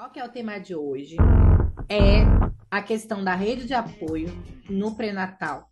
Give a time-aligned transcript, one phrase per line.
[0.00, 1.16] Qual que é o tema de hoje?
[1.86, 2.22] É
[2.70, 4.28] a questão da rede de apoio
[4.66, 5.68] no pré-natal,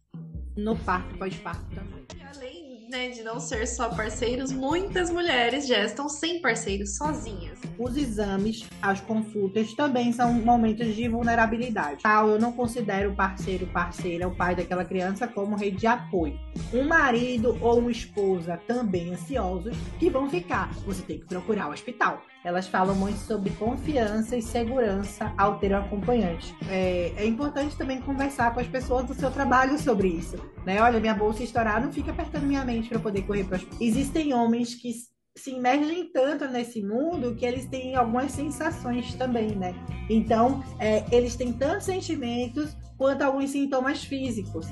[0.55, 2.07] no parto e pós-parto também.
[2.37, 7.59] Além né, de não ser só parceiros, muitas mulheres já estão sem parceiros, sozinhas.
[7.79, 12.03] Os exames, as consultas também são momentos de vulnerabilidade.
[12.05, 16.37] Eu não considero o parceiro, parceira, o pai daquela criança como rede de apoio.
[16.75, 20.73] Um marido ou uma esposa também ansiosos que vão ficar.
[20.87, 22.21] Você tem que procurar o hospital.
[22.45, 26.55] Elas falam muito sobre confiança e segurança ao ter um acompanhante.
[26.69, 30.37] É, é importante também conversar com as pessoas do seu trabalho sobre isso.
[30.67, 30.81] Né?
[30.81, 34.75] Olha, minha bolsa estourar, não fica apertando minha mente para poder correr para Existem homens
[34.75, 34.89] que
[35.39, 39.73] se imergem tanto nesse mundo que eles têm algumas sensações também, né?
[40.11, 44.67] Então, é, eles têm tantos sentimentos quanto alguns sintomas físicos.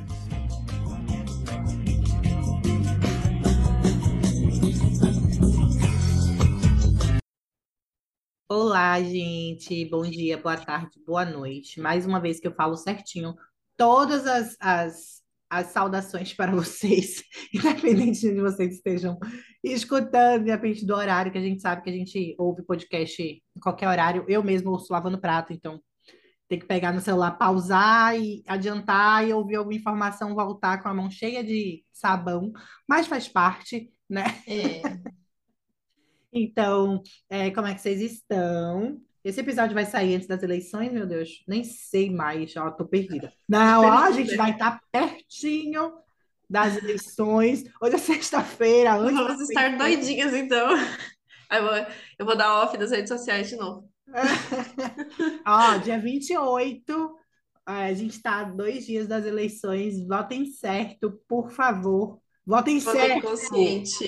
[8.49, 9.85] Olá, gente.
[9.89, 11.81] Bom dia, boa tarde, boa noite.
[11.81, 13.35] Mais uma vez que eu falo certinho
[13.77, 15.16] todas as, as,
[15.49, 17.23] as saudações para vocês,
[17.55, 19.19] independente de vocês estejam
[19.63, 23.89] escutando, independente do horário, que a gente sabe que a gente ouve podcast em qualquer
[23.89, 24.25] horário.
[24.29, 25.81] Eu mesmo ouço lavando prato, então
[26.49, 30.95] tem que pegar no celular, pausar e adiantar e ouvir alguma informação, voltar com a
[30.95, 32.53] mão cheia de sabão,
[32.89, 34.25] mas faz parte, né?
[34.47, 34.83] É.
[36.39, 39.01] Então, é, como é que vocês estão?
[39.27, 43.33] Esse episódio vai sair antes das eleições, meu Deus, nem sei mais, ó, tô perdida.
[43.49, 45.95] Não, ó, a gente vai estar tá pertinho
[46.49, 47.65] das eleições.
[47.83, 50.69] Hoje é sexta-feira, Vamos estar doidinhas, então.
[51.51, 51.87] Eu vou,
[52.21, 53.91] eu vou dar off das redes sociais de novo.
[55.45, 57.19] Ó, dia 28,
[57.67, 60.07] a gente está dois dias das eleições.
[60.07, 62.21] Votem certo, por favor.
[62.47, 63.23] Votem Votem certo.
[63.23, 64.07] consciente.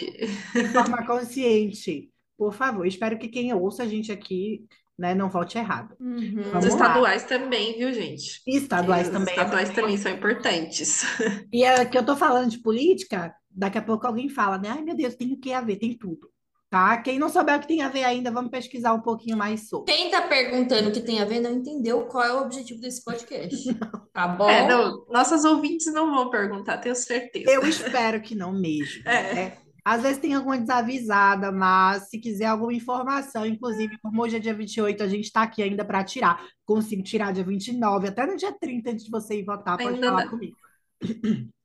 [0.52, 2.08] De forma consciente.
[2.36, 2.86] Por favor.
[2.86, 4.64] Espero que quem ouça a gente aqui
[4.98, 5.94] né, não vote errado.
[6.00, 6.58] Uhum.
[6.58, 7.28] Os estaduais lá.
[7.28, 8.42] também, viu, gente?
[8.46, 9.34] E estaduais Os também.
[9.34, 11.02] estaduais também são importantes.
[11.52, 14.70] E é que eu tô falando de política, daqui a pouco alguém fala, né?
[14.70, 16.28] Ai, meu Deus, tem o que a ver, tem tudo
[16.70, 16.98] tá?
[16.98, 19.92] Quem não souber o que tem a ver ainda, vamos pesquisar um pouquinho mais sobre.
[19.92, 23.02] Quem tá perguntando o que tem a ver não entendeu qual é o objetivo desse
[23.04, 23.56] podcast.
[24.18, 24.50] Tá bom?
[24.50, 27.48] É, não, nossas ouvintes não vão perguntar, tenho certeza.
[27.48, 29.00] Eu espero que não mesmo.
[29.06, 29.34] É.
[29.34, 29.58] né?
[29.88, 34.52] Às vezes tem alguma desavisada, mas se quiser alguma informação, inclusive, como hoje é dia
[34.52, 36.46] 28, a gente está aqui ainda para tirar.
[36.66, 40.08] Consigo tirar dia 29, até no dia 30, antes de você ir votar, pode Ainda
[40.08, 40.28] falar dá.
[40.28, 40.58] comigo.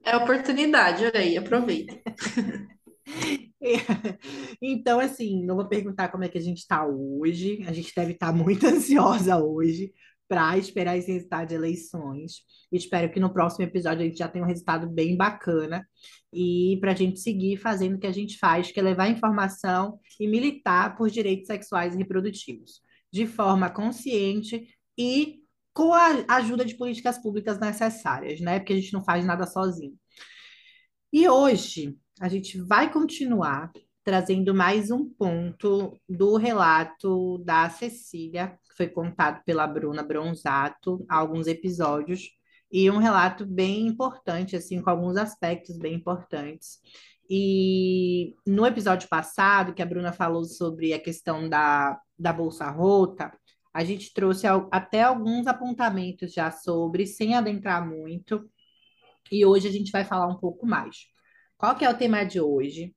[0.05, 1.99] É oportunidade, olha aí, aproveita.
[4.61, 7.63] Então, assim, não vou perguntar como é que a gente está hoje.
[7.65, 9.93] A gente deve estar muito ansiosa hoje
[10.27, 12.41] para esperar esse resultado de eleições.
[12.71, 15.87] Espero que no próximo episódio a gente já tenha um resultado bem bacana
[16.31, 19.99] e para a gente seguir fazendo o que a gente faz, que é levar informação
[20.19, 22.81] e militar por direitos sexuais e reprodutivos,
[23.11, 24.67] de forma consciente
[24.97, 28.59] e com a ajuda de políticas públicas necessárias, né?
[28.59, 29.97] Porque a gente não faz nada sozinho.
[31.11, 33.71] E hoje a gente vai continuar
[34.03, 41.17] trazendo mais um ponto do relato da Cecília, que foi contado pela Bruna Bronzato há
[41.17, 42.29] alguns episódios,
[42.71, 46.79] e um relato bem importante, assim, com alguns aspectos bem importantes.
[47.29, 53.31] E no episódio passado, que a Bruna falou sobre a questão da, da bolsa rota,
[53.71, 58.49] a gente trouxe até alguns apontamentos já sobre, sem adentrar muito,
[59.31, 61.07] e hoje a gente vai falar um pouco mais.
[61.57, 62.95] Qual que é o tema de hoje?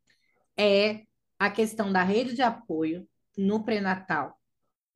[0.57, 1.03] É
[1.39, 4.39] a questão da rede de apoio no pré-natal,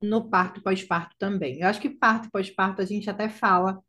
[0.01, 1.59] no parto pós-parto também.
[1.59, 3.81] Eu acho que parto pós-parto a gente até fala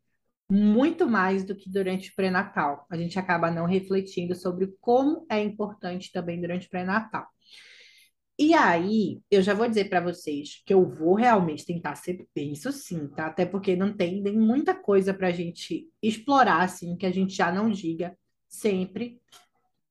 [0.49, 2.85] muito mais do que durante o pré-natal.
[2.89, 7.25] A gente acaba não refletindo sobre como é importante também durante o pré-natal.
[8.37, 12.55] E aí, eu já vou dizer para vocês que eu vou realmente tentar ser bem
[12.55, 17.11] sucinta, até porque não tem nem muita coisa para a gente explorar, assim, que a
[17.11, 19.21] gente já não diga sempre.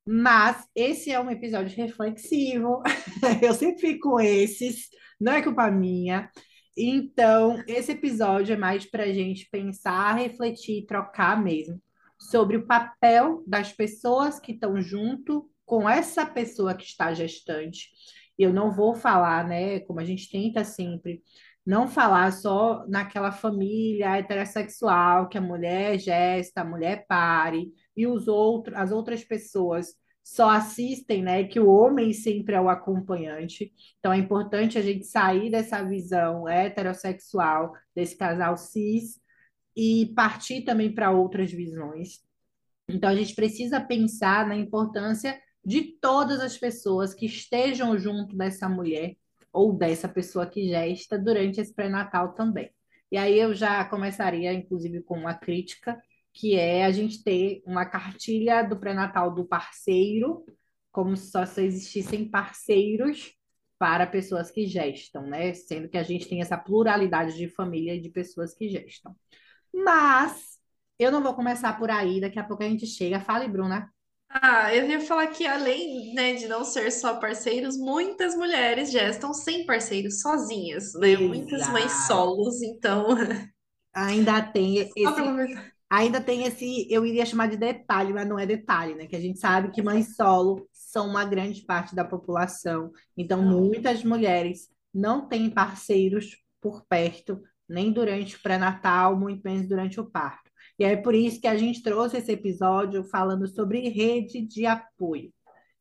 [0.07, 2.83] Mas esse é um episódio reflexivo.
[3.43, 4.89] Eu sempre fico com esses,
[5.21, 6.31] não é culpa minha.
[6.77, 11.81] Então, esse episódio é mais para a gente pensar, refletir, trocar mesmo
[12.19, 17.91] sobre o papel das pessoas que estão junto com essa pessoa que está gestante.
[18.39, 21.23] Eu não vou falar, né, como a gente tenta sempre,
[21.65, 28.27] não falar só naquela família heterossexual que a mulher gesta, a mulher pare e os
[28.29, 31.45] outros, as outras pessoas só assistem, né?
[31.45, 33.73] Que o homem sempre é o acompanhante.
[33.99, 39.21] Então é importante a gente sair dessa visão heterossexual desse casal cis
[39.77, 42.21] e partir também para outras visões.
[42.89, 48.69] Então a gente precisa pensar na importância de todas as pessoas que estejam junto dessa
[48.69, 49.17] mulher
[49.53, 52.71] ou dessa pessoa que gesta durante esse pré-natal também.
[53.11, 56.01] E aí eu já começaria, inclusive, com uma crítica,
[56.33, 60.45] que é a gente ter uma cartilha do pré-natal do parceiro,
[60.91, 63.33] como se só existissem parceiros
[63.79, 65.53] para pessoas que gestam, né?
[65.55, 69.15] Sendo que a gente tem essa pluralidade de família e de pessoas que gestam.
[69.73, 70.59] Mas
[70.99, 73.21] eu não vou começar por aí, daqui a pouco a gente chega.
[73.21, 73.91] Fale, Bruna.
[74.29, 79.35] Ah, eu ia falar que além, né, de não ser só parceiros, muitas mulheres gestam
[79.35, 81.17] sem parceiros, sozinhas, né?
[81.17, 82.07] Muitas mães Exato.
[82.07, 83.09] solos, então,
[83.95, 84.93] Ainda tem esse.
[85.93, 89.07] Ainda tem esse, eu iria chamar de detalhe, mas não é detalhe, né?
[89.07, 92.91] Que a gente sabe que mães solo são uma grande parte da população.
[93.15, 100.01] Então, muitas mulheres não têm parceiros por perto, nem durante o pré-natal, muito menos durante
[100.01, 100.51] o parto.
[100.79, 105.31] E é por isso que a gente trouxe esse episódio falando sobre rede de apoio,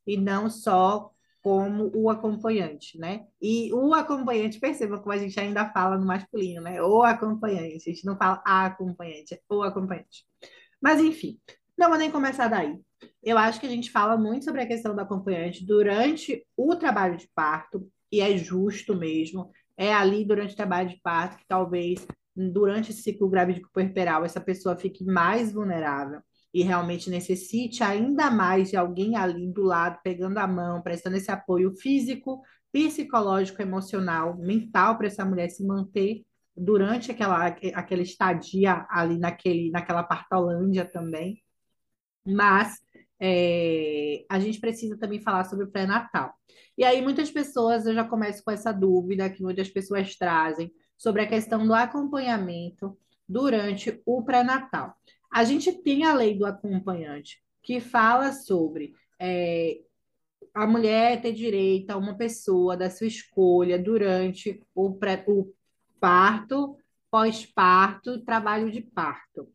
[0.06, 1.10] e não só
[1.42, 3.26] como o acompanhante, né?
[3.42, 6.82] E o acompanhante, perceba como a gente ainda fala no masculino, né?
[6.82, 10.26] O acompanhante, a gente não fala a acompanhante, é o acompanhante.
[10.82, 11.40] Mas enfim,
[11.78, 12.80] não vou nem começar daí.
[13.24, 17.18] Eu acho que a gente fala muito sobre a questão do acompanhante durante o trabalho
[17.18, 19.52] de parto, e é justo mesmo.
[19.78, 22.06] É ali durante o trabalho de parto que talvez
[22.36, 26.22] durante esse ciclo grávido puerperal essa pessoa fique mais vulnerável
[26.53, 31.31] e realmente necessite ainda mais de alguém ali do lado, pegando a mão, prestando esse
[31.31, 36.25] apoio físico, psicológico, emocional, mental para essa mulher se manter
[36.56, 41.42] durante aquela, aquela estadia ali naquele, naquela partolândia também.
[42.25, 42.80] Mas
[43.19, 46.33] é, a gente precisa também falar sobre o pré-natal.
[46.77, 51.21] E aí, muitas pessoas, eu já começo com essa dúvida que muitas pessoas trazem sobre
[51.21, 52.97] a questão do acompanhamento
[53.27, 54.95] durante o pré-natal.
[55.31, 59.80] A gente tem a lei do acompanhante, que fala sobre é,
[60.54, 65.54] a mulher ter direito a uma pessoa da sua escolha durante o, pré, o
[66.00, 66.75] parto,
[67.10, 69.48] pós-parto trabalho de parto.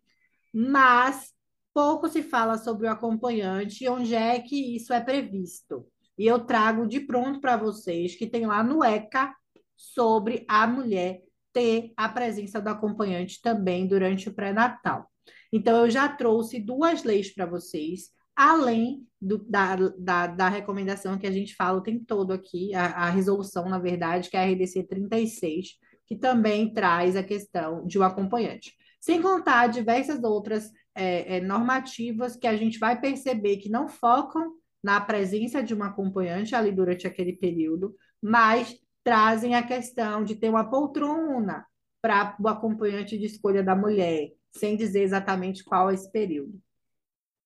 [0.53, 1.35] Mas
[1.75, 5.87] pouco se fala sobre o acompanhante e onde é que isso é previsto.
[6.17, 9.35] E eu trago de pronto para vocês que tem lá no ECA
[9.77, 11.21] sobre a mulher
[11.53, 15.11] ter a presença do acompanhante também durante o pré-natal.
[15.53, 21.27] Então, eu já trouxe duas leis para vocês, além do, da, da, da, recomendação que
[21.27, 24.51] a gente fala o tempo todo aqui, a, a resolução, na verdade, que é a
[24.51, 25.69] RDC 36,
[26.07, 28.75] que também traz a questão de um acompanhante.
[29.01, 34.53] Sem contar diversas outras é, é, normativas que a gente vai perceber que não focam
[34.83, 40.49] na presença de um acompanhante ali durante aquele período, mas trazem a questão de ter
[40.49, 41.65] uma poltrona
[42.03, 46.61] para o acompanhante de escolha da mulher, sem dizer exatamente qual é esse período.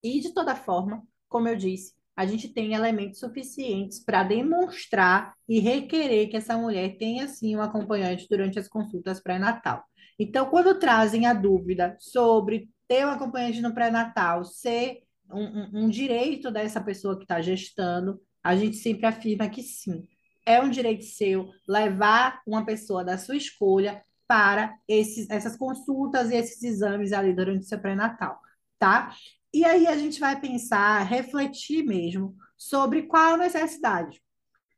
[0.03, 5.61] E, de toda forma, como eu disse, a gente tem elementos suficientes para demonstrar e
[5.61, 9.85] requerer que essa mulher tenha, sim, um acompanhante durante as consultas pré-natal.
[10.19, 15.89] Então, quando trazem a dúvida sobre ter um acompanhante no pré-natal ser um, um, um
[15.89, 20.07] direito dessa pessoa que está gestando, a gente sempre afirma que sim
[20.45, 26.37] é um direito seu levar uma pessoa da sua escolha para esses, essas consultas e
[26.37, 28.41] esses exames ali durante o seu pré-natal,
[28.79, 29.13] tá?
[29.53, 34.23] E aí a gente vai pensar, refletir mesmo sobre qual a necessidade.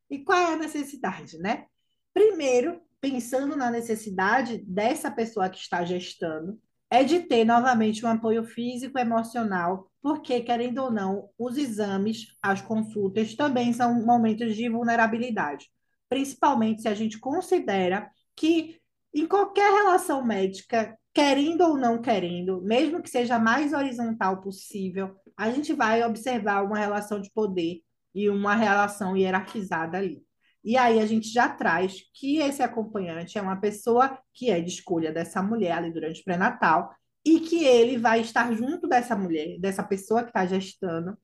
[0.08, 1.66] E qual é a necessidade, né?
[2.14, 6.58] Primeiro, pensando na necessidade dessa pessoa que está gestando,
[6.90, 12.62] é de ter novamente um apoio físico emocional, porque, querendo ou não, os exames, as
[12.62, 15.68] consultas também são momentos de vulnerabilidade,
[16.08, 18.80] principalmente se a gente considera que
[19.14, 25.50] em qualquer relação médica, querendo ou não querendo, mesmo que seja mais horizontal possível, a
[25.50, 27.80] gente vai observar uma relação de poder
[28.14, 30.22] e uma relação hierarquizada ali.
[30.64, 34.70] E aí a gente já traz que esse acompanhante é uma pessoa que é de
[34.70, 39.58] escolha dessa mulher ali durante o pré-natal e que ele vai estar junto dessa mulher,
[39.58, 41.16] dessa pessoa que está gestando,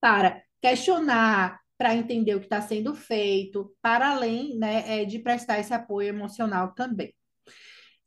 [0.00, 5.58] para questionar, para entender o que está sendo feito, para além né, é, de prestar
[5.58, 7.14] esse apoio emocional também.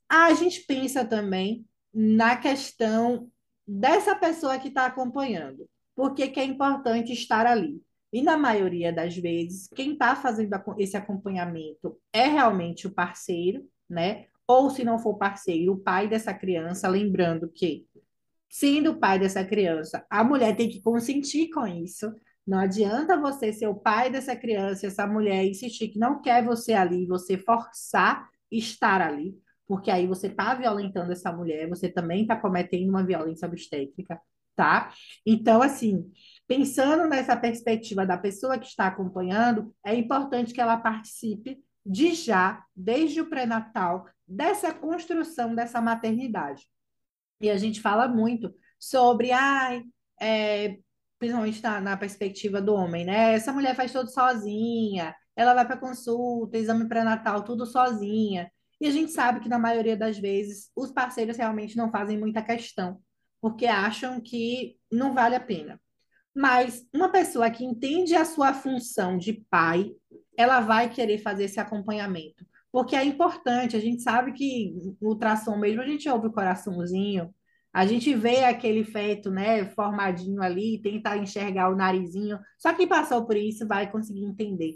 [0.08, 3.30] A gente pensa também na questão
[3.68, 5.70] dessa pessoa que está acompanhando.
[5.96, 7.82] Por que, é importante estar ali?
[8.12, 14.26] E na maioria das vezes, quem está fazendo esse acompanhamento é realmente o parceiro, né?
[14.48, 17.86] Ou se não for parceiro, o pai dessa criança, lembrando que,
[18.50, 22.12] sendo o pai dessa criança, a mulher tem que consentir com isso.
[22.50, 26.74] Não adianta você ser o pai dessa criança, essa mulher insistir que não quer você
[26.74, 29.38] ali, você forçar estar ali,
[29.68, 34.20] porque aí você está violentando essa mulher, você também está cometendo uma violência obstétrica,
[34.56, 34.92] tá?
[35.24, 36.12] Então, assim,
[36.48, 42.66] pensando nessa perspectiva da pessoa que está acompanhando, é importante que ela participe de já,
[42.76, 46.66] desde o pré-natal, dessa construção dessa maternidade.
[47.40, 49.84] E a gente fala muito sobre, ai,
[50.20, 50.80] é,
[51.20, 53.34] principalmente na, na perspectiva do homem, né?
[53.34, 58.50] Essa mulher faz tudo sozinha, ela vai para consulta, exame pré-natal, tudo sozinha.
[58.82, 62.42] E a gente sabe que na maioria das vezes os parceiros realmente não fazem muita
[62.42, 63.00] questão,
[63.42, 65.80] porque acham que não vale a pena.
[66.34, 69.92] Mas uma pessoa que entende a sua função de pai,
[70.38, 72.46] ela vai querer fazer esse acompanhamento.
[72.72, 77.34] Porque é importante, a gente sabe que no ultrassom mesmo a gente ouve o coraçãozinho,
[77.72, 82.40] a gente vê aquele feto, né, formadinho ali, tenta enxergar o narizinho.
[82.58, 84.76] Só quem passou por isso vai conseguir entender.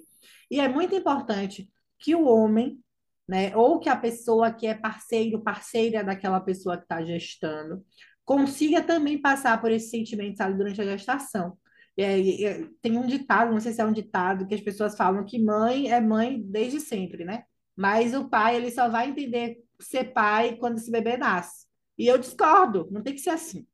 [0.50, 1.70] E é muito importante
[2.00, 2.80] que o homem,
[3.28, 7.84] né, ou que a pessoa que é parceiro, parceira daquela pessoa que está gestando,
[8.24, 11.58] consiga também passar por esses sentimentos ali durante a gestação.
[11.98, 15.40] É, tem um ditado, não sei se é um ditado, que as pessoas falam que
[15.40, 17.44] mãe é mãe desde sempre, né?
[17.76, 21.66] Mas o pai, ele só vai entender ser pai quando esse bebê nasce.
[21.98, 23.66] E eu discordo, não tem que ser assim.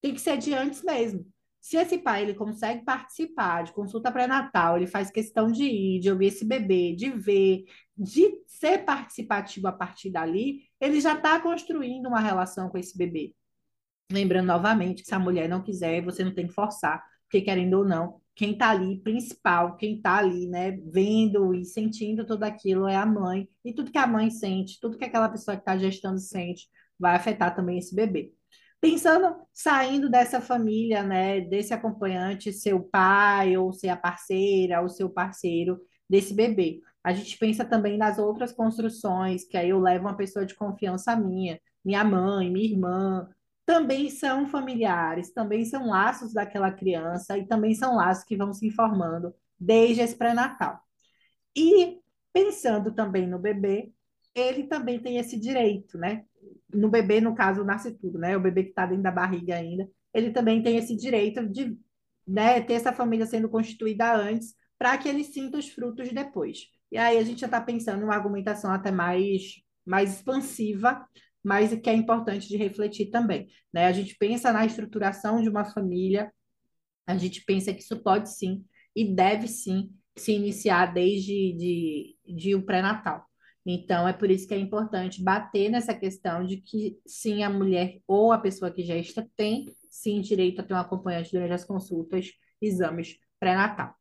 [0.00, 1.26] Tem que ser de antes mesmo.
[1.60, 6.10] Se esse pai ele consegue participar de consulta pré-natal, ele faz questão de ir, de
[6.10, 7.64] ouvir esse bebê, de ver,
[7.96, 13.34] de ser participativo a partir dali, ele já está construindo uma relação com esse bebê.
[14.12, 17.78] Lembrando novamente que se a mulher não quiser, você não tem que forçar, porque querendo
[17.78, 22.86] ou não, quem está ali, principal, quem está ali, né, vendo e sentindo tudo aquilo
[22.86, 25.76] é a mãe, e tudo que a mãe sente, tudo que aquela pessoa que está
[25.76, 28.32] gestando sente, vai afetar também esse bebê.
[28.80, 35.08] Pensando, saindo dessa família, né, desse acompanhante, seu pai, ou ser a parceira, ou seu
[35.10, 36.80] parceiro desse bebê.
[37.02, 41.16] A gente pensa também nas outras construções, que aí eu levo uma pessoa de confiança
[41.16, 43.28] minha, minha mãe, minha irmã,
[43.64, 48.70] também são familiares, também são laços daquela criança e também são laços que vão se
[48.70, 50.80] formando desde esse pré-natal.
[51.56, 51.98] E
[52.32, 53.92] pensando também no bebê,
[54.34, 56.24] ele também tem esse direito, né?
[56.72, 58.36] No bebê, no caso, nasce tudo, né?
[58.36, 61.76] O bebê que está dentro da barriga ainda, ele também tem esse direito de
[62.26, 66.66] né, ter essa família sendo constituída antes, para que ele sinta os frutos depois.
[66.90, 71.06] E aí a gente já está pensando em uma argumentação até mais, mais expansiva,
[71.42, 73.48] mas que é importante de refletir também.
[73.72, 73.86] Né?
[73.86, 76.32] A gente pensa na estruturação de uma família,
[77.06, 82.54] a gente pensa que isso pode sim e deve sim se iniciar desde de, de
[82.54, 83.25] o pré-natal.
[83.68, 88.00] Então, é por isso que é importante bater nessa questão de que sim, a mulher
[88.06, 92.30] ou a pessoa que gesta tem sim direito a ter um acompanhante durante as consultas,
[92.62, 93.92] exames pré-natal.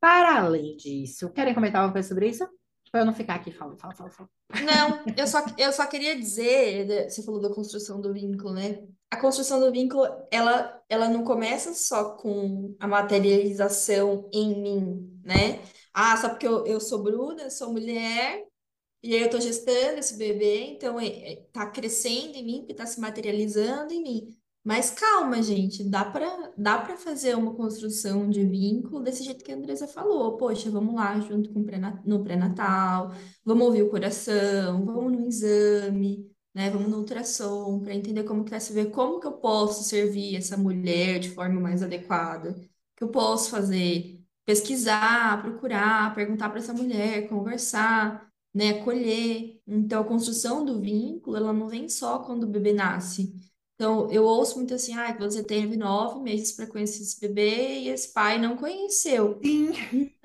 [0.00, 2.44] Para além disso, querem comentar alguma coisa sobre isso?
[2.90, 4.30] Para eu não ficar aqui falando, falando, falando, falando.
[4.64, 8.84] Não, eu só, eu só queria dizer, né, você falou da construção do vínculo, né?
[9.10, 15.60] A construção do vínculo, ela, ela não começa só com a materialização em mim, né?
[15.92, 18.44] Ah, só porque eu, eu sou Bruna, sou mulher,
[19.04, 22.74] e aí eu tô gestando esse bebê, então é, é, tá crescendo em mim, porque
[22.74, 24.36] tá se materializando em mim.
[24.64, 29.52] Mas calma, gente, dá para dá para fazer uma construção de vínculo desse jeito que
[29.52, 30.38] a Andresa falou.
[30.38, 33.12] Poxa, vamos lá junto com pré no pré-natal,
[33.44, 36.70] vamos ouvir o coração, vamos no exame, né?
[36.70, 40.36] Vamos no ultrassom para entender como que tá se ver, como que eu posso servir
[40.36, 42.54] essa mulher de forma mais adequada,
[42.96, 49.60] que eu posso fazer, pesquisar, procurar, perguntar para essa mulher, conversar, né, acolher.
[49.66, 53.34] Então, a construção do vínculo, ela não vem só quando o bebê nasce
[53.74, 57.88] então, eu ouço muito assim, ah, você teve nove meses para conhecer esse bebê e
[57.88, 59.40] esse pai não conheceu.
[59.44, 59.72] Sim.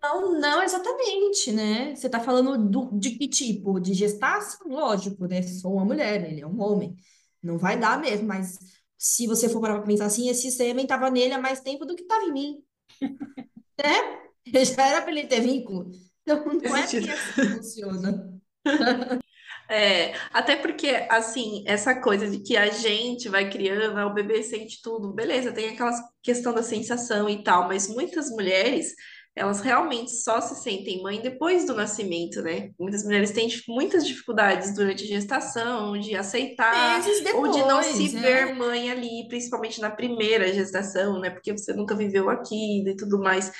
[0.02, 1.96] Não, não exatamente, né?
[1.96, 3.80] Você está falando do, de que tipo?
[3.80, 4.68] De gestação?
[4.68, 5.42] Lógico, né?
[5.42, 6.96] Sou uma mulher, ele é um homem.
[7.42, 8.60] Não vai dar mesmo, mas
[8.98, 12.04] se você for para pensar assim, esse sêmen estava nele há mais tempo do que
[12.04, 12.64] estava em mim.
[13.82, 14.64] né?
[14.64, 15.92] Já era para ele ter vínculo.
[16.36, 17.12] Então, não é assim que
[17.58, 18.40] funciona.
[19.72, 24.82] É, até porque, assim, essa coisa de que a gente vai criando, o bebê sente
[24.82, 25.92] tudo, beleza, tem aquela
[26.24, 28.96] questão da sensação e tal, mas muitas mulheres,
[29.36, 32.72] elas realmente só se sentem mãe depois do nascimento, né?
[32.80, 38.08] Muitas mulheres têm muitas dificuldades durante a gestação, de aceitar, depois, ou de não se
[38.08, 41.30] ver mãe ali, principalmente na primeira gestação, né?
[41.30, 43.52] Porque você nunca viveu aquilo e tudo mais.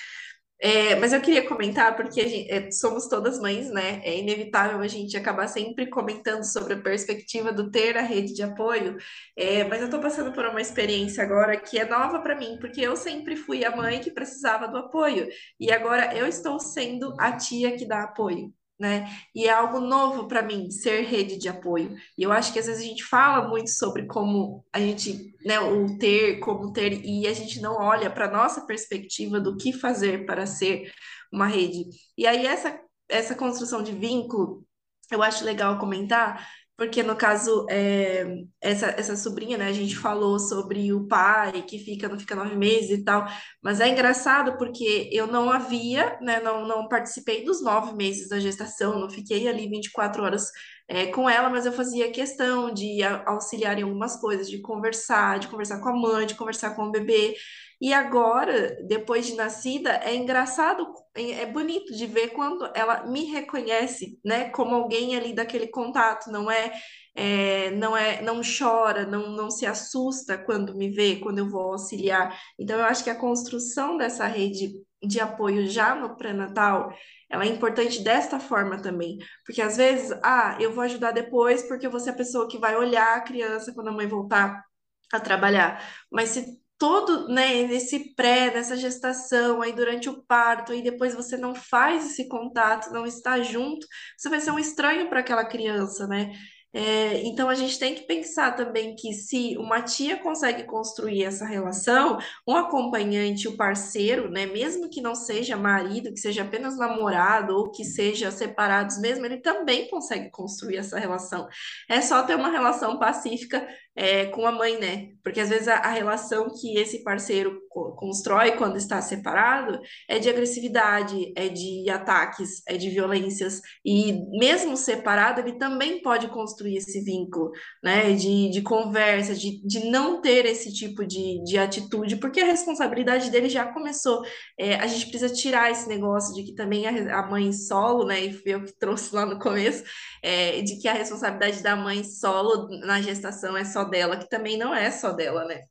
[0.62, 4.02] É, mas eu queria comentar, porque gente, é, somos todas mães, né?
[4.04, 8.44] É inevitável a gente acabar sempre comentando sobre a perspectiva do ter a rede de
[8.44, 8.98] apoio.
[9.38, 12.82] É, mas eu estou passando por uma experiência agora que é nova para mim, porque
[12.82, 17.32] eu sempre fui a mãe que precisava do apoio, e agora eu estou sendo a
[17.38, 19.10] tia que dá apoio né?
[19.36, 21.96] E é algo novo para mim ser rede de apoio.
[22.18, 25.60] E eu acho que às vezes a gente fala muito sobre como a gente, né,
[25.60, 30.26] o ter, como ter, e a gente não olha para nossa perspectiva do que fazer
[30.26, 30.92] para ser
[31.32, 31.86] uma rede.
[32.18, 34.64] E aí essa essa construção de vínculo,
[35.12, 36.48] eu acho legal comentar,
[36.80, 38.26] porque no caso, é,
[38.62, 42.56] essa, essa sobrinha, né, a gente falou sobre o pai que fica, não fica nove
[42.56, 43.28] meses e tal,
[43.62, 48.40] mas é engraçado porque eu não havia, né, não, não participei dos nove meses da
[48.40, 50.50] gestação, não fiquei ali 24 horas
[50.88, 55.50] é, com ela, mas eu fazia questão de auxiliar em algumas coisas, de conversar, de
[55.50, 57.36] conversar com a mãe, de conversar com o bebê.
[57.82, 64.20] E agora, depois de nascida, é engraçado, é bonito de ver quando ela me reconhece,
[64.24, 66.74] né, como alguém ali daquele contato, não é,
[67.16, 71.72] é, não é, não chora, não, não se assusta quando me vê, quando eu vou
[71.72, 72.38] auxiliar.
[72.60, 76.94] Então, eu acho que a construção dessa rede de apoio já no pré-natal,
[77.30, 81.88] ela é importante desta forma também, porque às vezes, ah, eu vou ajudar depois porque
[81.88, 84.66] vou ser a pessoa que vai olhar a criança quando a mãe voltar
[85.14, 85.82] a trabalhar.
[86.12, 91.38] Mas se todo, né, nesse pré, nessa gestação, aí durante o parto, aí depois você
[91.38, 93.86] não faz esse contato, não está junto,
[94.18, 96.32] você vai ser um estranho para aquela criança, né?
[96.72, 101.44] É, então a gente tem que pensar também que se uma tia consegue construir essa
[101.46, 107.56] relação, um acompanhante, o parceiro, né, mesmo que não seja marido, que seja apenas namorado
[107.56, 111.48] ou que seja separados mesmo, ele também consegue construir essa relação.
[111.90, 115.10] É só ter uma relação pacífica é, com a mãe, né?
[115.30, 120.28] Porque às vezes a, a, relação que esse parceiro constrói quando está separado é de
[120.28, 123.62] agressividade, é de ataques, é de violências.
[123.86, 127.52] E mesmo separado, ele também pode construir esse vínculo,
[127.84, 128.12] né?
[128.14, 133.30] De, de conversa, de, de não ter esse tipo de, de atitude, porque a responsabilidade
[133.30, 134.24] dele já começou.
[134.60, 138.20] É, a gente precisa tirar esse negócio de que também a, a mãe solo, né?
[138.20, 139.84] E foi eu que trouxe lá no começo,
[140.24, 144.58] é, de que a responsabilidade da mãe solo na gestação é só dela, que também
[144.58, 145.66] não é só dela, né?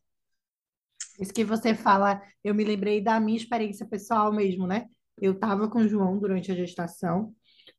[1.19, 4.87] Isso que você fala, eu me lembrei da minha experiência pessoal mesmo, né?
[5.21, 7.35] Eu estava com o João durante a gestação,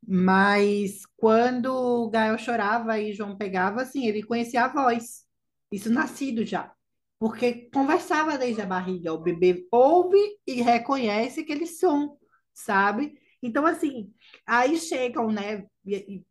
[0.05, 5.25] mas quando o Gael chorava e João pegava, assim, ele conhecia a voz.
[5.71, 6.73] Isso nascido já.
[7.17, 9.13] Porque conversava desde a barriga.
[9.13, 12.17] O bebê ouve e reconhece aquele som,
[12.53, 13.13] sabe?
[13.41, 14.13] Então, assim,
[14.45, 15.65] aí chegam, né?
[15.85, 16.23] E,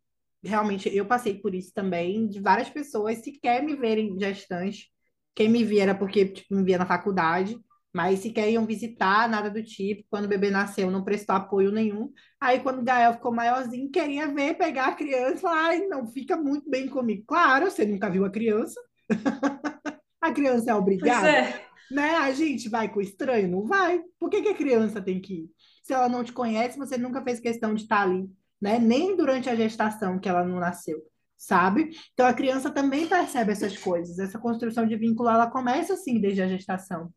[0.43, 4.91] realmente eu passei por isso também, de várias pessoas sequer me verem gestante.
[5.39, 7.57] Quem me via era porque tipo, me via na faculdade,
[7.93, 10.03] mas sequer iam visitar, nada do tipo.
[10.09, 12.11] Quando o bebê nasceu, não prestou apoio nenhum.
[12.41, 16.05] Aí, quando o Gael ficou maiorzinho, queria ver, pegar a criança e falar: ai, não,
[16.05, 17.23] fica muito bem comigo.
[17.25, 18.77] Claro, você nunca viu a criança.
[20.19, 21.29] a criança é obrigada.
[21.29, 21.65] É.
[21.89, 22.15] Né?
[22.17, 23.47] A gente vai com o estranho?
[23.47, 24.01] Não vai.
[24.19, 25.49] Por que, que a criança tem que ir?
[25.81, 28.29] Se ela não te conhece, você nunca fez questão de estar ali
[28.61, 28.77] né?
[28.79, 31.01] Nem durante a gestação que ela não nasceu,
[31.39, 31.91] sabe?
[32.13, 34.19] Então a criança também percebe essas coisas.
[34.19, 37.09] Essa construção de vínculo ela começa assim desde a gestação.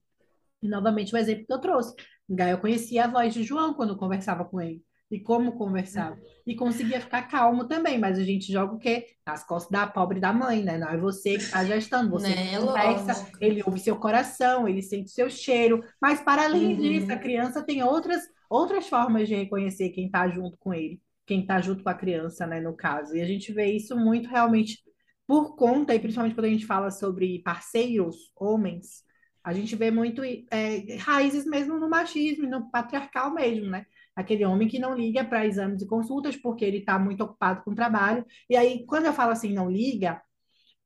[0.62, 1.92] E novamente o exemplo que eu trouxe.
[2.28, 4.80] Eu conhecia a voz de João quando conversava com ele
[5.10, 6.16] e como conversava.
[6.46, 9.08] E conseguia ficar calmo também, mas a gente joga o quê?
[9.26, 10.78] Nas costas da pobre da mãe, né?
[10.78, 12.58] Não é você que está gestando, você né?
[12.58, 16.80] conversa, ele ouve seu coração, ele sente seu cheiro, mas para além uhum.
[16.80, 21.42] disso, a criança tem outras, outras formas de reconhecer quem está junto com ele quem
[21.42, 23.16] está junto com a criança, né, no caso.
[23.16, 24.78] E a gente vê isso muito realmente
[25.26, 29.02] por conta, e principalmente quando a gente fala sobre parceiros, homens,
[29.44, 33.86] a gente vê muito é, raízes mesmo no machismo, no patriarcal mesmo, né?
[34.14, 37.72] Aquele homem que não liga para exames e consultas porque ele está muito ocupado com
[37.72, 38.24] o trabalho.
[38.48, 40.20] E aí, quando eu falo assim, não liga,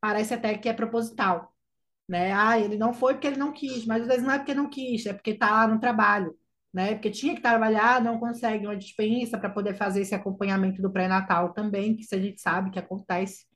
[0.00, 1.52] parece até que é proposital,
[2.08, 2.32] né?
[2.32, 4.68] Ah, ele não foi porque ele não quis, mas às vezes não é porque não
[4.70, 6.36] quis, é porque está lá no trabalho
[6.76, 6.92] né?
[6.92, 11.54] Porque tinha que trabalhar, não consegue uma dispensa para poder fazer esse acompanhamento do pré-natal
[11.54, 13.46] também, que a gente sabe que acontece.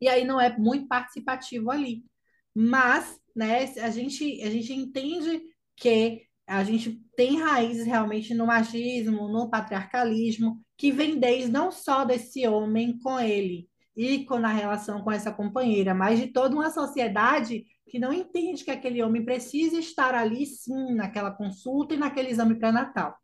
[0.00, 2.06] E aí não é muito participativo ali.
[2.54, 5.42] Mas, né, a gente, a gente entende
[5.76, 12.02] que a gente tem raízes realmente no machismo, no patriarcalismo, que vem desde não só
[12.02, 16.70] desse homem com ele e com a relação com essa companheira, mas de toda uma
[16.70, 22.30] sociedade que não entende que aquele homem precisa estar ali, sim, naquela consulta e naquele
[22.30, 23.16] exame pré-natal.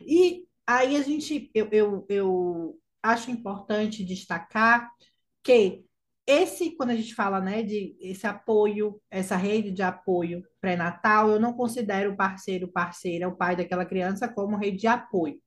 [0.00, 4.90] E aí a gente, eu, eu, eu acho importante destacar
[5.42, 5.84] que
[6.26, 11.38] esse, quando a gente fala, né, de esse apoio, essa rede de apoio pré-natal, eu
[11.38, 15.40] não considero o parceiro, parceira, o pai daquela criança como rede de apoio,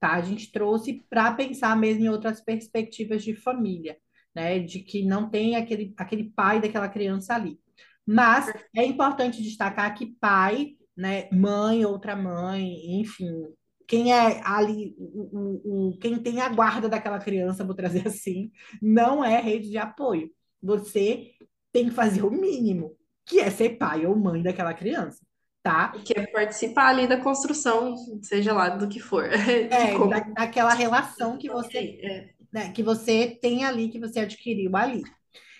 [0.00, 0.12] tá?
[0.14, 3.98] A gente trouxe para pensar mesmo em outras perspectivas de família,
[4.34, 7.60] né, de que não tem aquele, aquele pai daquela criança ali.
[8.06, 13.46] Mas é importante destacar que pai, né, mãe, outra mãe, enfim,
[13.86, 19.24] quem é ali, o, o, quem tem a guarda daquela criança, vou trazer assim, não
[19.24, 20.30] é rede de apoio.
[20.62, 21.32] Você
[21.72, 25.24] tem que fazer o mínimo, que é ser pai ou mãe daquela criança.
[25.62, 25.90] tá?
[26.04, 29.24] Que é participar ali da construção, seja lá do que for,
[29.70, 34.20] É, como da, daquela relação que você, é, né, que você tem ali, que você
[34.20, 35.02] adquiriu ali.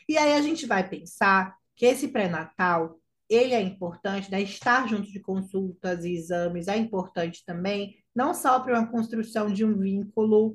[0.09, 4.41] E aí a gente vai pensar que esse pré-natal, ele é importante, né?
[4.43, 9.65] Estar junto de consultas e exames é importante também, não só para uma construção de
[9.65, 10.53] um vínculo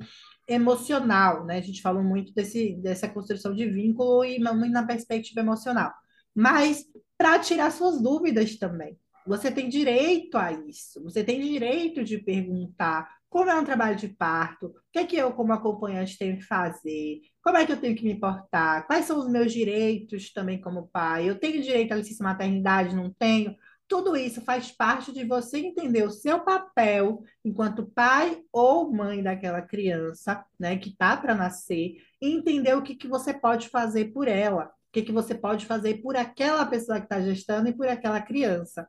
[0.47, 1.57] emocional, né?
[1.57, 5.91] A gente falou muito desse, dessa construção de vínculo e muito na perspectiva emocional,
[6.35, 6.85] mas
[7.17, 8.97] para tirar suas dúvidas também.
[9.25, 14.07] Você tem direito a isso, você tem direito de perguntar como é um trabalho de
[14.07, 17.79] parto, o que é que eu, como acompanhante, tenho que fazer, como é que eu
[17.79, 21.91] tenho que me importar, quais são os meus direitos também como pai, eu tenho direito
[21.91, 23.55] à licença maternidade, não tenho?
[23.87, 29.61] Tudo isso faz parte de você entender o seu papel enquanto pai ou mãe daquela
[29.61, 34.27] criança, né, que está para nascer, e entender o que, que você pode fazer por
[34.27, 37.87] ela, o que, que você pode fazer por aquela pessoa que está gestando e por
[37.87, 38.87] aquela criança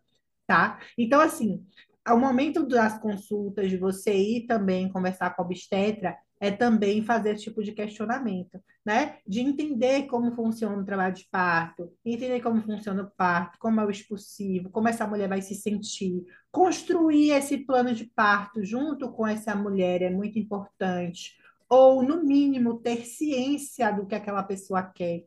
[0.49, 0.81] tá?
[0.97, 1.65] Então, assim,
[2.09, 7.35] ao momento das consultas, de você ir também conversar com a obstetra, é também fazer
[7.35, 9.19] esse tipo de questionamento, né?
[9.27, 13.85] De entender como funciona o trabalho de parto, entender como funciona o parto, como é
[13.85, 16.25] o expulsivo, como essa mulher vai se sentir.
[16.51, 21.37] Construir esse plano de parto junto com essa mulher é muito importante.
[21.69, 25.25] Ou, no mínimo, ter ciência do que aquela pessoa quer.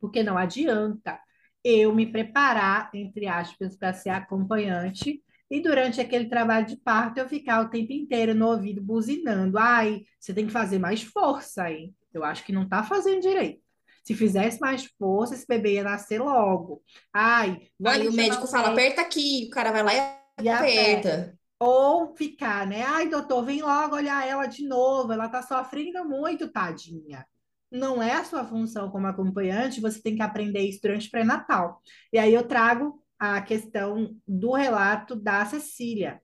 [0.00, 1.18] Porque não adianta
[1.64, 7.28] eu me preparar, entre aspas, para ser acompanhante, e durante aquele trabalho de parto eu
[7.28, 9.58] ficar o tempo inteiro no ouvido buzinando.
[9.58, 11.92] Ai, você tem que fazer mais força aí.
[12.12, 13.62] Eu acho que não está fazendo direito.
[14.02, 16.82] Se fizesse mais força, esse bebê ia nascer logo.
[17.12, 21.08] Ai, Aí o médico fala, aperta aqui, o cara vai lá e, e aperta.
[21.08, 21.38] aperta.
[21.58, 22.82] Ou ficar, né?
[22.82, 27.26] Ai, doutor, vem logo olhar ela de novo, ela tá sofrendo muito, tadinha
[27.74, 31.82] não é a sua função como acompanhante, você tem que aprender isso durante pré-natal.
[32.12, 36.20] E aí eu trago a questão do relato da Cecília.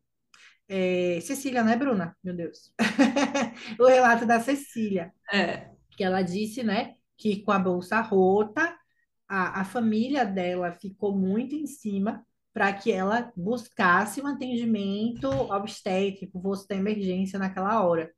[0.68, 2.16] É, Cecília, não é Bruna?
[2.22, 2.72] Meu Deus.
[3.78, 5.12] o relato da Cecília.
[5.32, 5.70] É.
[5.90, 8.76] Que ela disse, né, que com a bolsa rota,
[9.28, 16.40] a, a família dela ficou muito em cima para que ela buscasse um atendimento obstétrico,
[16.40, 18.12] fosse da emergência naquela hora.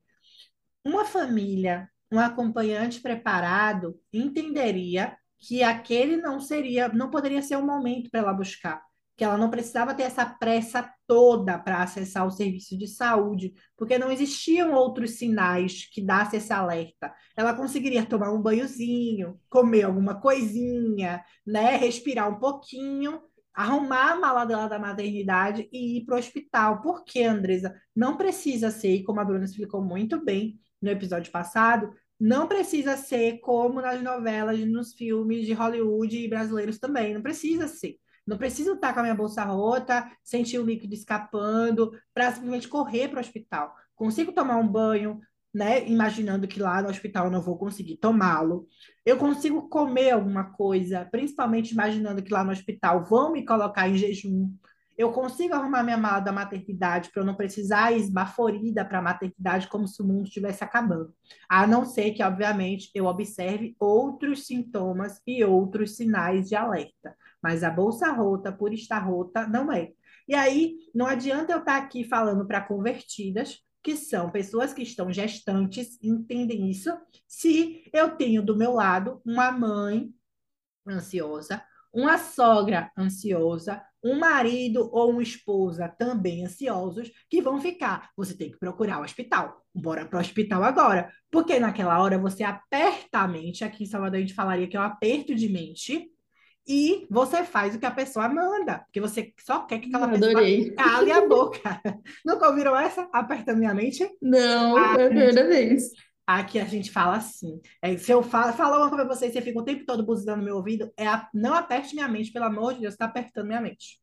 [0.85, 8.09] Uma família um acompanhante preparado entenderia que aquele não seria, não poderia ser o momento
[8.11, 8.81] para ela buscar,
[9.17, 13.99] que ela não precisava ter essa pressa toda para acessar o serviço de saúde, porque
[13.99, 17.13] não existiam outros sinais que desse esse alerta.
[17.37, 23.21] Ela conseguiria tomar um banhozinho, comer alguma coisinha, né, respirar um pouquinho,
[23.53, 26.81] arrumar a mala dela da maternidade e ir para o hospital.
[26.81, 27.75] Por quê, Andresa?
[27.95, 31.93] Não precisa ser, como a Bruna explicou muito bem no episódio passado,
[32.23, 37.13] não precisa ser como nas novelas, nos filmes de Hollywood e brasileiros também.
[37.13, 37.97] Não precisa ser.
[38.25, 43.09] Não preciso estar com a minha bolsa rota, sentir o líquido escapando, para simplesmente correr
[43.09, 43.75] para o hospital.
[43.97, 45.19] Consigo tomar um banho,
[45.53, 45.85] né?
[45.89, 48.69] Imaginando que lá no hospital eu não vou conseguir tomá-lo.
[49.05, 53.97] Eu consigo comer alguma coisa, principalmente imaginando que lá no hospital vão me colocar em
[53.97, 54.49] jejum
[55.03, 59.69] eu consigo arrumar minha mala da maternidade para eu não precisar esbaforida para a maternidade
[59.69, 61.13] como se o mundo estivesse acabando.
[61.49, 67.17] A não ser que, obviamente, eu observe outros sintomas e outros sinais de alerta.
[67.43, 69.91] Mas a bolsa rota, por estar rota, não é.
[70.29, 75.13] E aí, não adianta eu estar aqui falando para convertidas, que são pessoas que estão
[75.13, 80.15] gestantes, entendem isso, se eu tenho do meu lado uma mãe
[80.87, 81.61] ansiosa,
[81.93, 88.11] uma sogra ansiosa, um marido ou uma esposa também ansiosos que vão ficar.
[88.17, 89.65] Você tem que procurar o hospital.
[89.75, 91.11] Bora para o hospital agora.
[91.31, 93.65] Porque naquela hora você aperta a mente.
[93.65, 96.11] Aqui em Salvador a gente falaria que é um aperto de mente.
[96.67, 98.81] E você faz o que a pessoa manda.
[98.81, 100.71] Porque você só quer que aquela Adorei.
[100.71, 101.61] pessoa cale a boca.
[102.25, 103.09] Nunca ouviram essa?
[103.13, 104.09] Apertando minha mente?
[104.21, 105.91] Não, é a primeira vez.
[106.27, 107.61] Aqui a gente fala assim.
[107.81, 110.43] É, se eu falo, falo uma coisa pra vocês, você fica o tempo todo buzinando
[110.43, 113.61] meu ouvido, é a, não aperte minha mente, pelo amor de Deus, está apertando minha
[113.61, 114.01] mente.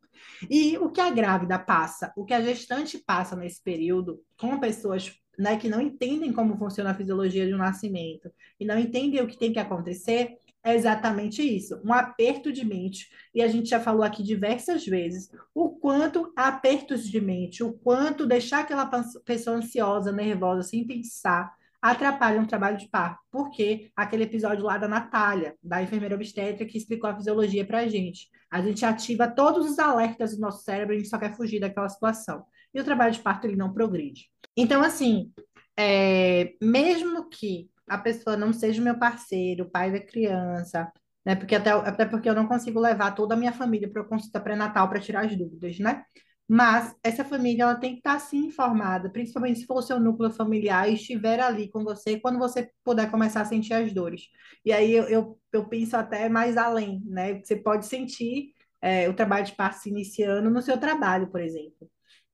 [0.49, 5.13] E o que a grávida passa, o que a gestante passa nesse período, com pessoas
[5.37, 8.29] né, que não entendem como funciona a fisiologia de um nascimento
[8.59, 13.09] e não entendem o que tem que acontecer, é exatamente isso, um aperto de mente.
[13.33, 18.25] E a gente já falou aqui diversas vezes o quanto apertos de mente, o quanto
[18.25, 18.85] deixar aquela
[19.23, 24.87] pessoa ansiosa, nervosa, sem pensar, atrapalham o trabalho de parto, porque aquele episódio lá da
[24.87, 28.29] Natália, da enfermeira obstétrica, que explicou a fisiologia para a gente.
[28.51, 31.87] A gente ativa todos os alertas do nosso cérebro, a gente só quer fugir daquela
[31.87, 32.43] situação.
[32.73, 34.29] E o trabalho de parto, ele não progride.
[34.55, 35.31] Então, assim,
[35.77, 40.91] é, mesmo que a pessoa não seja meu parceiro, pai da criança,
[41.25, 41.35] né?
[41.35, 44.89] Porque até, até porque eu não consigo levar toda a minha família para consulta pré-natal
[44.89, 46.03] para tirar as dúvidas, né?
[46.49, 50.31] Mas essa família ela tem que estar sim informada, principalmente se for o seu núcleo
[50.31, 54.23] familiar e estiver ali com você quando você puder começar a sentir as dores.
[54.65, 57.39] E aí eu, eu, eu penso até mais além, né?
[57.43, 61.87] Você pode sentir é, o trabalho de parto se iniciando no seu trabalho, por exemplo.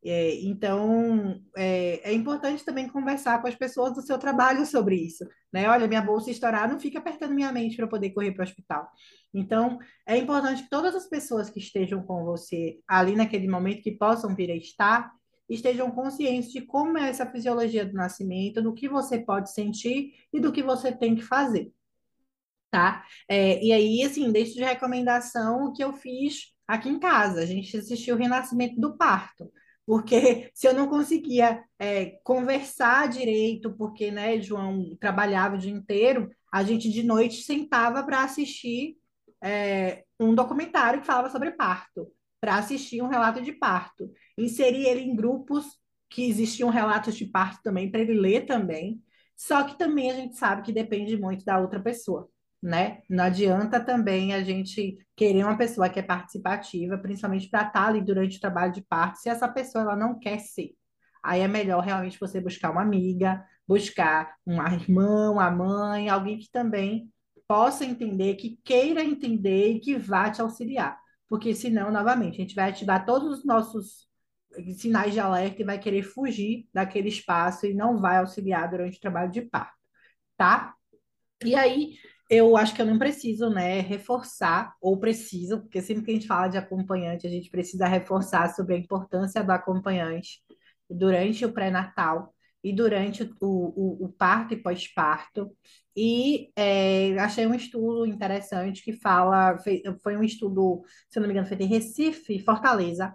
[0.07, 5.27] É, então, é, é, importante também conversar com as pessoas do seu trabalho sobre isso.
[5.51, 5.67] Né?
[5.67, 8.87] Olha, minha bolsa estourar, não fica apertando minha mente para poder correr para o hospital.
[9.33, 13.93] Então, é importante que todas as pessoas que estejam com você ali naquele momento, que
[13.93, 15.11] possam vir a estar,
[15.49, 20.39] estejam conscientes de como é essa fisiologia do nascimento, do que você pode sentir e
[20.39, 21.73] do que você tem que fazer.
[22.69, 23.03] Tá?
[23.27, 27.39] É, e aí, assim, deixo de recomendação o que eu fiz aqui em casa.
[27.41, 29.51] A gente assistiu o renascimento do parto
[29.85, 36.29] porque se eu não conseguia é, conversar direito, porque, né, João trabalhava o dia inteiro,
[36.51, 38.97] a gente de noite sentava para assistir
[39.43, 42.07] é, um documentário que falava sobre parto,
[42.41, 44.09] para assistir um relato de parto.
[44.37, 45.65] Inseri ele em grupos
[46.09, 49.01] que existiam relatos de parto também, para ele ler também.
[49.35, 52.29] Só que também a gente sabe que depende muito da outra pessoa
[52.65, 53.01] né?
[53.07, 58.01] Não adianta também a gente querer uma pessoa que é participativa, principalmente para estar ali
[58.01, 60.71] durante o trabalho de parto, se essa pessoa ela não quer ser.
[61.23, 66.49] Aí é melhor realmente você buscar uma amiga, buscar um irmão, uma mãe, alguém que
[66.49, 67.07] também
[67.47, 70.99] possa entender, que queira entender e que vá te auxiliar.
[71.29, 74.07] Porque senão, novamente, a gente vai ativar todos os nossos
[74.75, 79.01] sinais de alerta e vai querer fugir daquele espaço e não vai auxiliar durante o
[79.01, 79.77] trabalho de parto,
[80.35, 80.73] tá?
[81.43, 81.95] E aí,
[82.29, 86.27] eu acho que eu não preciso, né, reforçar, ou preciso, porque sempre que a gente
[86.27, 90.41] fala de acompanhante, a gente precisa reforçar sobre a importância do acompanhante
[90.89, 92.33] durante o pré-natal
[92.63, 93.47] e durante o,
[94.01, 95.55] o, o parto e pós-parto.
[95.95, 99.57] E é, achei um estudo interessante que fala,
[100.01, 103.13] foi um estudo, se não me engano, feito em Recife, Fortaleza,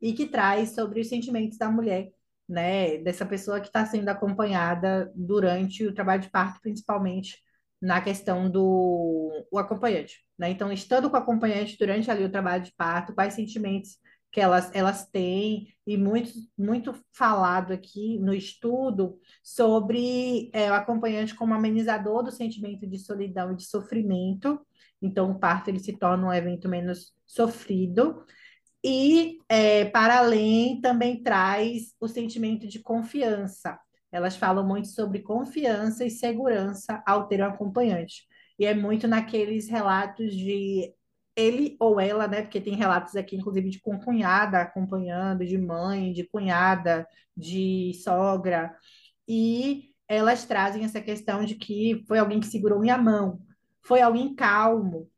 [0.00, 2.10] e que traz sobre os sentimentos da mulher,
[2.48, 7.38] né, dessa pessoa que está sendo acompanhada durante o trabalho de parto, principalmente
[7.82, 10.50] na questão do o acompanhante, né?
[10.50, 13.98] Então, estando com o acompanhante durante ali o trabalho de parto, quais sentimentos
[14.30, 21.34] que elas, elas têm, e muito, muito falado aqui no estudo sobre é, o acompanhante
[21.34, 24.64] como amenizador do sentimento de solidão e de sofrimento.
[25.02, 28.24] Então, o parto ele se torna um evento menos sofrido.
[28.82, 33.78] E, é, para além, também traz o sentimento de confiança,
[34.12, 38.24] elas falam muito sobre confiança e segurança ao ter um acompanhante.
[38.58, 40.92] E é muito naqueles relatos de
[41.34, 42.42] ele ou ela, né?
[42.42, 48.76] Porque tem relatos aqui, inclusive, de concunhada acompanhando, de mãe, de cunhada, de sogra.
[49.26, 53.40] E elas trazem essa questão de que foi alguém que segurou minha mão,
[53.82, 55.10] foi alguém calmo,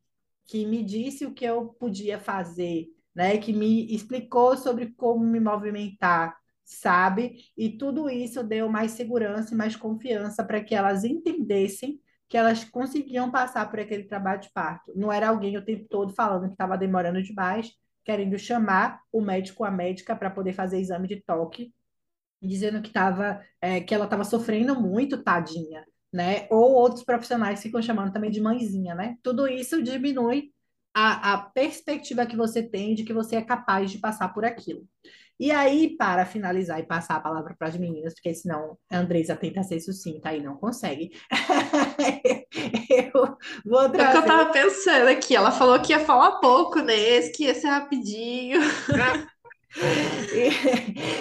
[0.46, 3.38] que me disse o que eu podia fazer, né?
[3.38, 7.52] Que me explicou sobre como me movimentar, sabe?
[7.56, 12.64] E tudo isso deu mais segurança e mais confiança para que elas entendessem que elas
[12.64, 14.92] conseguiam passar por aquele trabalho de parto.
[14.96, 17.70] Não era alguém o tempo todo falando que estava demorando demais,
[18.04, 21.72] querendo chamar o médico ou a médica para poder fazer exame de toque,
[22.42, 26.46] dizendo que tava, é, que ela estava sofrendo muito, tadinha, né?
[26.50, 29.16] Ou outros profissionais ficam chamando também de mãezinha, né?
[29.22, 30.52] Tudo isso diminui
[30.92, 34.86] a, a perspectiva que você tem de que você é capaz de passar por aquilo.
[35.38, 39.34] E aí, para finalizar e passar a palavra para as meninas, porque senão a Andresa
[39.34, 41.10] tenta ser sucinta e não consegue.
[42.88, 44.04] eu vou trazer...
[44.04, 45.34] É o que eu estava pensando aqui.
[45.34, 48.60] Ela falou que ia falar pouco nesse, que ia ser rapidinho.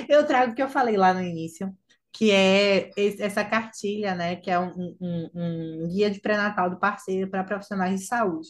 [0.08, 1.76] eu trago o que eu falei lá no início,
[2.12, 4.36] que é essa cartilha, né?
[4.36, 8.50] Que é um, um, um guia de pré-natal do parceiro para profissionais de saúde.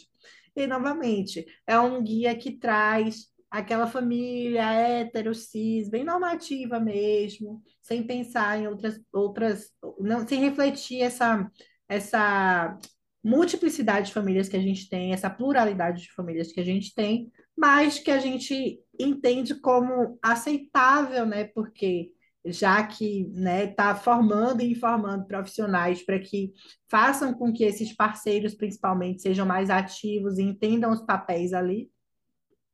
[0.55, 8.01] E, novamente, é um guia que traz aquela família hétero, cis, bem normativa mesmo, sem
[8.01, 11.47] pensar em outras, outras não, sem refletir essa,
[11.87, 12.75] essa
[13.23, 17.31] multiplicidade de famílias que a gente tem, essa pluralidade de famílias que a gente tem,
[17.55, 21.43] mas que a gente entende como aceitável, né?
[21.43, 22.09] Porque
[22.43, 26.53] já que né, está formando e informando profissionais para que
[26.89, 31.92] façam com que esses parceiros, principalmente, sejam mais ativos e entendam os papéis ali,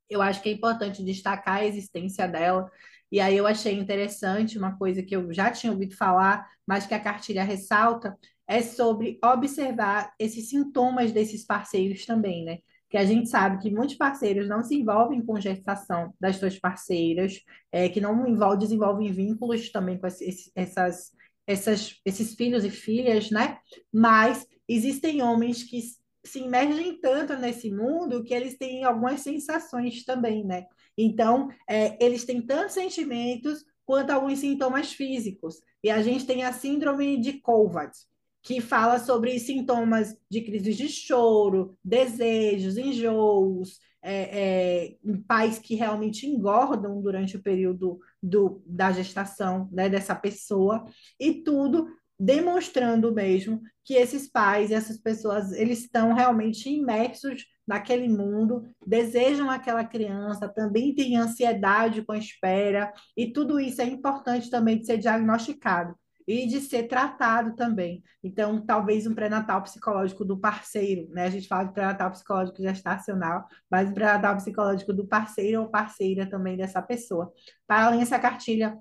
[0.10, 2.70] eu acho que é importante destacar a existência dela.
[3.12, 6.94] E aí eu achei interessante uma coisa que eu já tinha ouvido falar, mas que
[6.94, 8.18] a cartilha ressalta,
[8.50, 12.58] é sobre observar esses sintomas desses parceiros também, né?
[12.90, 17.40] Que a gente sabe que muitos parceiros não se envolvem com gestação das suas parceiras,
[17.72, 21.12] é, que não envolvem, desenvolvem vínculos também com esses, essas,
[21.46, 23.60] essas, esses filhos e filhas, né?
[23.94, 25.80] Mas existem homens que
[26.30, 30.66] se imergem tanto nesse mundo que eles têm algumas sensações também, né?
[30.98, 35.56] Então, é, eles têm tantos sentimentos quanto alguns sintomas físicos.
[35.84, 38.08] E a gente tem a síndrome de Kovacs,
[38.44, 46.26] que fala sobre sintomas de crises de choro, desejos, enjoos, é, é, pais que realmente
[46.26, 50.86] engordam durante o período do, da gestação né, dessa pessoa,
[51.20, 51.88] e tudo
[52.20, 59.50] demonstrando mesmo que esses pais e essas pessoas eles estão realmente imersos naquele mundo, desejam
[59.50, 64.88] aquela criança, também têm ansiedade com a espera, e tudo isso é importante também de
[64.88, 65.96] ser diagnosticado
[66.28, 68.04] e de ser tratado também.
[68.24, 71.26] Então, talvez um pré-natal psicológico do parceiro, né?
[71.26, 76.28] A gente fala de pré-natal psicológico gestacional, mas um pré-natal psicológico do parceiro ou parceira
[76.28, 77.34] também dessa pessoa.
[77.66, 78.78] Para além dessa cartilha,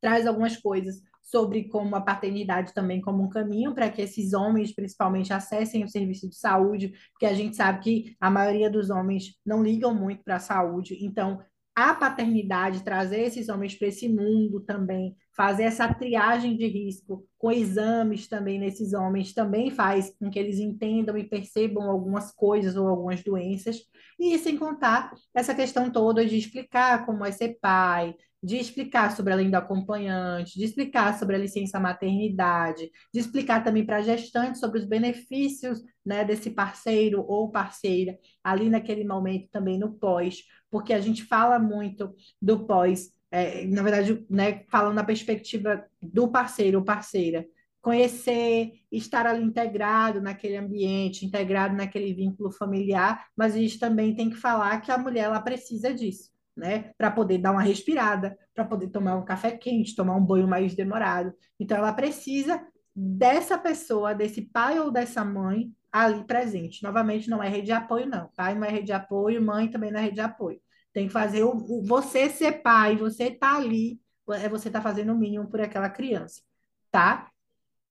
[0.00, 4.74] traz algumas coisas sobre como a paternidade também como um caminho para que esses homens,
[4.74, 9.34] principalmente, acessem o serviço de saúde, porque a gente sabe que a maioria dos homens
[9.46, 11.40] não ligam muito para a saúde, então
[11.74, 17.50] a paternidade, trazer esses homens para esse mundo também, fazer essa triagem de risco com
[17.50, 22.86] exames também nesses homens, também faz com que eles entendam e percebam algumas coisas ou
[22.86, 23.80] algumas doenças,
[24.20, 29.32] e sem contar essa questão toda de explicar como é ser pai, de explicar sobre
[29.32, 34.02] a lei do acompanhante, de explicar sobre a licença maternidade, de explicar também para a
[34.02, 40.42] gestante sobre os benefícios né, desse parceiro ou parceira ali naquele momento também no pós,
[40.68, 46.28] porque a gente fala muito do pós, é, na verdade, né, falando na perspectiva do
[46.28, 47.46] parceiro ou parceira,
[47.80, 54.30] conhecer, estar ali integrado naquele ambiente, integrado naquele vínculo familiar, mas a gente também tem
[54.30, 56.92] que falar que a mulher ela precisa disso né?
[56.96, 60.74] Para poder dar uma respirada, para poder tomar um café quente, tomar um banho mais
[60.74, 61.32] demorado.
[61.58, 66.82] Então, ela precisa dessa pessoa, desse pai ou dessa mãe ali presente.
[66.82, 68.28] Novamente, não é rede de apoio, não.
[68.36, 70.60] Pai não é rede de apoio, mãe também não é rede de apoio.
[70.92, 75.12] Tem que fazer o, o você ser pai, você tá ali, é você tá fazendo
[75.12, 76.42] o mínimo por aquela criança,
[76.90, 77.30] tá?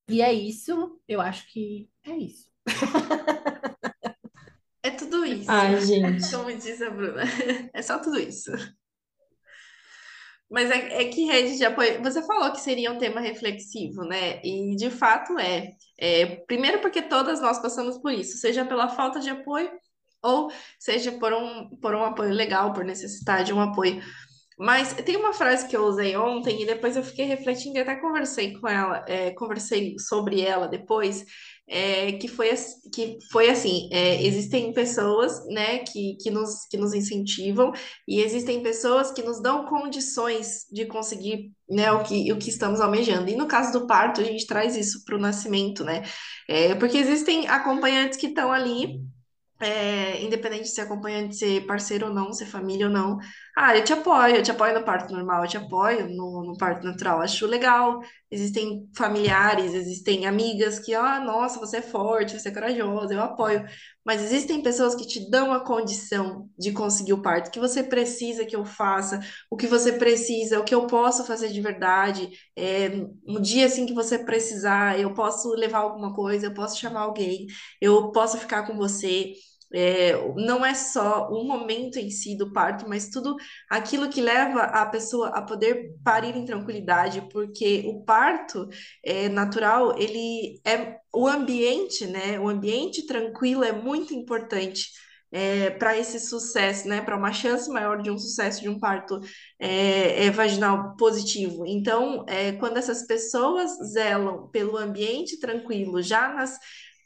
[0.08, 2.48] E é isso, eu acho que é isso.
[5.22, 5.52] Tudo isso.
[5.52, 6.32] Ai, gente.
[6.32, 7.24] Como diz a Bruna.
[7.74, 8.52] É só tudo isso.
[10.50, 12.02] Mas é, é que rede de apoio.
[12.02, 14.42] Você falou que seria um tema reflexivo, né?
[14.44, 15.74] E de fato é.
[16.00, 16.38] é.
[16.48, 19.72] Primeiro, porque todas nós passamos por isso, seja pela falta de apoio,
[20.22, 24.02] ou seja por um, por um apoio legal, por necessidade de um apoio.
[24.58, 27.96] Mas tem uma frase que eu usei ontem e depois eu fiquei refletindo e até
[27.96, 31.26] conversei com ela, é, conversei sobre ela depois,
[31.74, 32.50] é, que, foi,
[32.94, 37.72] que foi assim, é, existem pessoas, né, que, que, nos, que nos incentivam
[38.06, 42.82] e existem pessoas que nos dão condições de conseguir, né, o que, o que estamos
[42.82, 43.30] almejando.
[43.30, 46.04] E no caso do parto, a gente traz isso para o nascimento, né,
[46.50, 49.00] é, porque existem acompanhantes que estão ali
[49.62, 53.18] é, independente de ser acompanhante, ser parceiro ou não, ser família ou não.
[53.56, 56.58] Ah, eu te apoio, eu te apoio no parto normal, eu te apoio no, no
[56.58, 58.00] parto natural, acho legal.
[58.30, 63.66] Existem familiares, existem amigas que, ah, nossa, você é forte, você é corajosa, eu apoio.
[64.06, 68.46] Mas existem pessoas que te dão a condição de conseguir o parto, que você precisa
[68.46, 72.30] que eu faça, o que você precisa, o que eu posso fazer de verdade.
[72.56, 72.90] É,
[73.26, 77.48] no dia assim que você precisar, eu posso levar alguma coisa, eu posso chamar alguém,
[77.82, 79.34] eu posso ficar com você.
[79.74, 83.36] É, não é só o momento em si do parto, mas tudo
[83.70, 88.68] aquilo que leva a pessoa a poder parir em tranquilidade, porque o parto
[89.04, 92.40] é, natural, ele é o ambiente, né?
[92.40, 94.90] O ambiente tranquilo é muito importante.
[95.34, 99.18] É, para esse sucesso, né, para uma chance maior de um sucesso de um parto
[99.58, 101.66] é, é vaginal positivo.
[101.66, 106.60] Então, é, quando essas pessoas zelam pelo ambiente tranquilo, já nas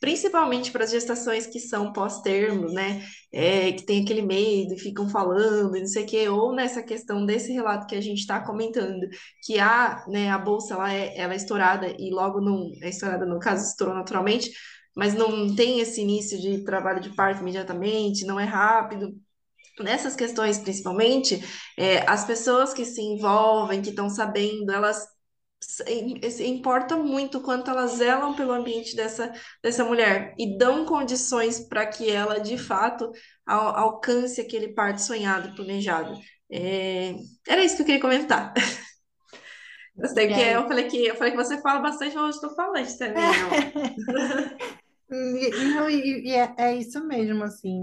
[0.06, 3.04] principalmente para as gestações que são pós-termo, né?
[3.34, 7.26] É, que tem aquele medo e ficam falando, não sei o quê, ou nessa questão
[7.26, 9.08] desse relato que a gente está comentando,
[9.44, 13.26] que a, né, a bolsa ela é, ela é estourada e logo não é estourada,
[13.26, 14.52] no caso, estourou naturalmente,
[14.96, 19.12] mas não tem esse início de trabalho de parto imediatamente, não é rápido.
[19.80, 21.44] Nessas questões, principalmente,
[21.80, 25.04] é, as pessoas que se envolvem, que estão sabendo, elas
[26.42, 32.10] importa muito quanto elas zelam pelo ambiente dessa, dessa mulher e dão condições para que
[32.10, 33.12] ela, de fato,
[33.46, 36.14] al alcance aquele parto sonhado, planejado.
[36.52, 37.16] É...
[37.48, 38.54] Era isso que eu queria comentar.
[39.98, 40.58] Eu sei que é.
[40.58, 43.24] eu falei que eu falei que você fala bastante, mas hoje estou falando também.
[45.10, 47.82] Não, e, e é, é, isso mesmo, assim.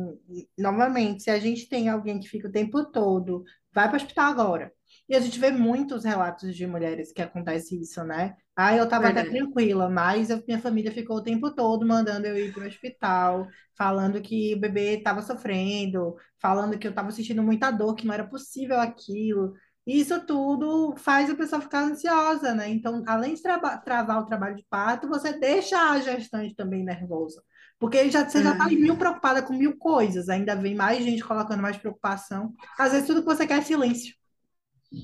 [0.59, 4.31] Novamente, se a gente tem alguém que fica o tempo todo, vai para o hospital
[4.31, 4.73] agora,
[5.13, 8.37] e a gente vê muitos relatos de mulheres que acontece isso, né?
[8.57, 9.25] Aí eu tava até Verdade.
[9.25, 13.47] tranquila, mas a minha família ficou o tempo todo mandando eu ir para o hospital,
[13.77, 18.15] falando que o bebê estava sofrendo, falando que eu estava sentindo muita dor, que não
[18.15, 19.55] era possível aquilo.
[19.87, 22.69] E isso tudo faz a pessoa ficar ansiosa, né?
[22.71, 27.43] Então, além de travar o trabalho de parto, você deixa a gestante também nervosa.
[27.79, 31.25] Porque já, você já está É, mil preocupada com mil coisas, ainda vem mais gente
[31.25, 32.55] colocando mais preocupação.
[32.79, 34.15] Às vezes tudo que você quer é silêncio.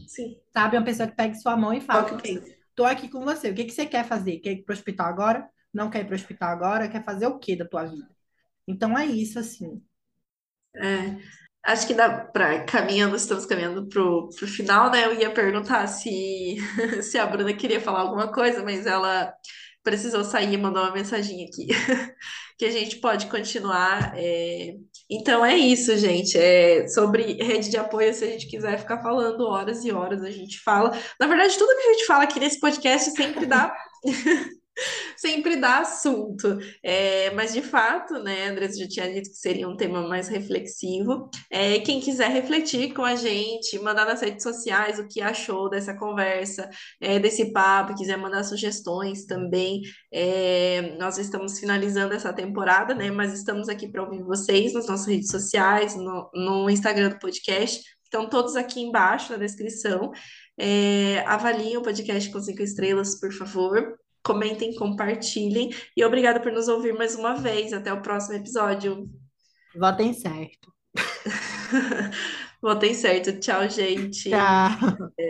[0.06, 0.40] Sim.
[0.52, 0.76] Sabe?
[0.76, 2.24] Uma pessoa que pega sua mão e fala, Ok.
[2.74, 4.38] tô aqui com você, o que que você quer fazer?
[4.40, 5.50] Quer ir pro hospital agora?
[5.72, 6.88] Não quer ir pro hospital agora?
[6.88, 8.08] Quer fazer o quê da tua vida?
[8.68, 9.82] Então é isso, assim.
[10.76, 11.18] É,
[11.64, 15.04] acho que dá para caminhando, estamos caminhando pro, pro final, né?
[15.06, 16.56] Eu ia perguntar se,
[17.02, 19.32] se a Bruna queria falar alguma coisa, mas ela
[19.88, 21.66] precisou sair e mandou uma mensagem aqui
[22.58, 24.12] que a gente pode continuar.
[24.16, 24.74] é.
[25.10, 26.36] Então é isso, gente.
[26.36, 30.30] É sobre rede de apoio, se a gente quiser ficar falando horas e horas, a
[30.30, 30.94] gente fala.
[31.18, 33.74] Na verdade, tudo que a gente fala aqui nesse podcast sempre dá
[35.16, 39.76] Sempre dá assunto, É, mas de fato, né, Andressa já tinha dito que seria um
[39.76, 41.28] tema mais reflexivo.
[41.50, 45.94] É, quem quiser refletir com a gente, mandar nas redes sociais o que achou dessa
[45.94, 46.68] conversa,
[47.00, 49.82] é, desse papo, quiser mandar sugestões também.
[50.12, 55.06] É, nós estamos finalizando essa temporada, né, mas estamos aqui para ouvir vocês nas nossas
[55.06, 57.82] redes sociais, no, no Instagram do podcast.
[58.04, 60.12] Estão todos aqui embaixo na descrição.
[60.58, 63.98] É, avaliem o podcast com cinco estrelas, por favor.
[64.28, 65.70] Comentem, compartilhem.
[65.96, 67.72] E obrigada por nos ouvir mais uma vez.
[67.72, 69.08] Até o próximo episódio.
[69.74, 70.70] Votem certo.
[72.60, 73.40] Votem certo.
[73.40, 74.28] Tchau, gente.
[74.28, 75.28] Tchau.